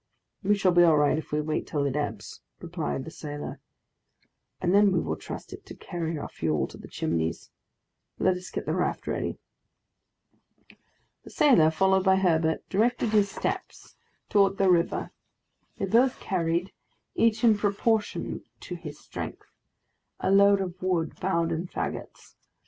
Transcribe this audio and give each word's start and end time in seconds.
"We 0.41 0.55
shall 0.55 0.71
be 0.71 0.81
all 0.81 0.97
right 0.97 1.19
if 1.19 1.31
we 1.31 1.41
wait 1.41 1.67
till 1.67 1.85
it 1.85 1.95
ebbs," 1.95 2.41
replied 2.59 3.05
the 3.05 3.11
sailor, 3.11 3.59
"and 4.59 4.73
then 4.73 4.91
we 4.91 4.99
will 4.99 5.15
trust 5.15 5.53
it 5.53 5.63
to 5.67 5.75
carry 5.75 6.17
our 6.17 6.27
fuel 6.27 6.65
to 6.69 6.77
the 6.79 6.87
Chimneys. 6.87 7.51
Let 8.17 8.35
us 8.35 8.49
get 8.49 8.65
the 8.65 8.73
raft 8.73 9.05
ready." 9.05 9.37
The 11.23 11.29
sailor, 11.29 11.69
followed 11.69 12.03
by 12.03 12.15
Herbert, 12.15 12.67
directed 12.67 13.09
his 13.09 13.29
steps 13.29 13.95
towards 14.27 14.57
the 14.57 14.71
river. 14.71 15.11
They 15.77 15.85
both 15.85 16.19
carried, 16.19 16.71
each 17.13 17.43
in 17.43 17.55
proportion 17.55 18.43
to 18.61 18.73
his 18.73 18.97
strength, 18.99 19.51
a 20.19 20.31
load 20.31 20.61
of 20.61 20.81
wood 20.81 21.19
bound 21.19 21.51
in 21.51 21.67
fagots. 21.67 22.33